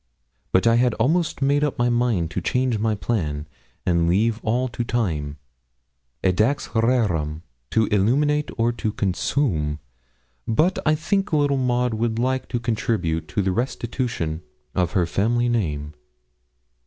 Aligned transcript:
But 0.51 0.65
I 0.65 0.77
had 0.77 0.95
almost 0.95 1.43
made 1.43 1.63
up 1.63 1.77
my 1.77 1.87
mind 1.91 2.31
to 2.31 2.41
change 2.41 2.79
my 2.79 2.95
plan, 2.95 3.47
and 3.85 4.07
leave 4.09 4.39
all 4.41 4.67
to 4.67 4.83
time 4.83 5.37
edax 6.23 6.69
rerum 6.73 7.43
to 7.69 7.85
illuminate 7.85 8.49
or 8.57 8.71
to 8.71 8.91
consume. 8.93 9.77
But 10.47 10.79
I 10.87 10.95
think 10.95 11.31
little 11.31 11.55
Maud 11.57 11.93
would 11.93 12.17
like 12.17 12.47
to 12.47 12.59
contribute 12.59 13.27
to 13.27 13.43
the 13.43 13.51
restitution 13.51 14.41
of 14.73 14.93
her 14.93 15.05
family 15.05 15.47
name. 15.49 15.93